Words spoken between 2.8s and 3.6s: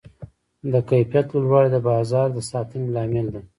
لامل دی.